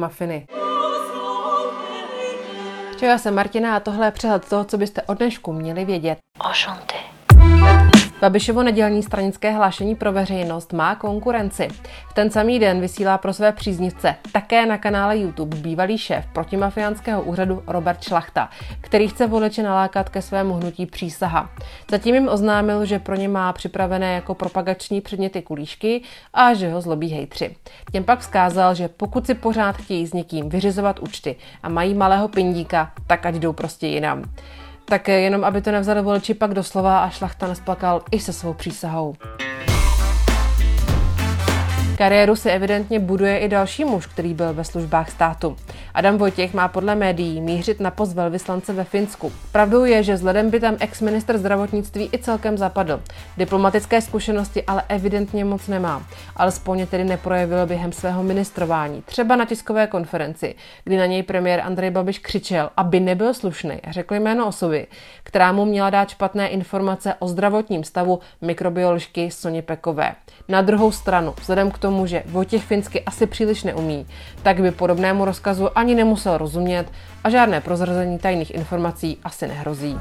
[0.00, 0.46] mafiny.
[2.96, 6.18] Čau, já jsem Martina a tohle je přehled toho, co byste od dnešku měli vědět.
[6.50, 6.94] Ošonty.
[8.20, 11.68] Babišovo nedělní stranické hlášení pro veřejnost má konkurenci.
[12.08, 17.22] V ten samý den vysílá pro své příznivce také na kanále YouTube bývalý šéf protimafiánského
[17.22, 18.50] úřadu Robert Šlachta,
[18.80, 21.50] který chce voliče nalákat ke svému hnutí přísaha.
[21.90, 26.02] Zatím jim oznámil, že pro ně má připravené jako propagační předměty kulíšky
[26.34, 27.56] a že ho zlobí hejtři.
[27.92, 32.28] Těm pak vzkázal, že pokud si pořád chtějí s někým vyřizovat účty a mají malého
[32.28, 34.24] pindíka, tak ať jdou prostě jinam.
[34.90, 39.14] Tak jenom, aby to nevzali voliči pak doslova a šlachta nesplakal i se svou přísahou.
[42.00, 45.56] Kariéru si evidentně buduje i další muž, který byl ve službách státu.
[45.94, 49.32] Adam Vojtěch má podle médií mířit na post velvyslance ve Finsku.
[49.52, 53.00] Pravdou je, že vzhledem by tam ex-minister zdravotnictví i celkem zapadl.
[53.36, 56.02] Diplomatické zkušenosti ale evidentně moc nemá.
[56.36, 59.02] Alespoň tedy neprojevil během svého ministrování.
[59.02, 63.92] Třeba na tiskové konferenci, kdy na něj premiér Andrej Babiš křičel, aby nebyl slušný a
[63.92, 64.86] řekl jméno osoby,
[65.22, 70.14] která mu měla dát špatné informace o zdravotním stavu mikrobioložky Soni Pekové.
[70.48, 74.06] Na druhou stranu, vzhledem k tomu, že Vojtěch finsky asi příliš neumí,
[74.42, 76.86] tak by podobnému rozkazu ani nemusel rozumět
[77.24, 79.96] a žádné prozrazení tajných informací asi nehrozí.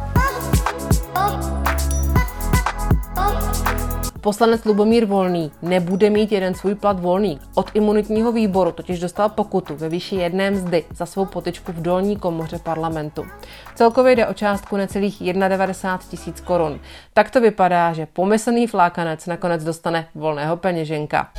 [4.22, 7.40] Poslanec Lubomír Volný nebude mít jeden svůj plat volný.
[7.56, 12.18] Od imunitního výboru totiž dostal pokutu ve výši jedné mzdy za svou potičku v dolní
[12.18, 13.26] komoře parlamentu.
[13.76, 16.80] Celkově jde o částku necelých 91 tisíc korun.
[17.14, 21.30] Tak to vypadá, že pomyslný flákanec nakonec dostane volného peněženka.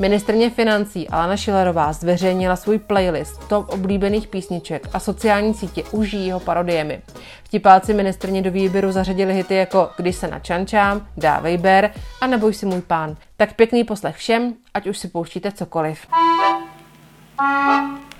[0.00, 6.40] Ministrně financí Alena Šilerová zveřejnila svůj playlist top oblíbených písniček a sociální sítě uží jeho
[6.40, 7.02] parodiemi.
[7.44, 11.90] Vtipáci ministrně do výběru zařadili hity jako Když se načančám, Dávej ber
[12.20, 13.16] a Neboj si můj pán.
[13.36, 16.06] Tak pěkný poslech všem, ať už si pouštíte cokoliv.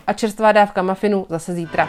[0.07, 1.89] A čerstvá dávka mafinu zase zítra.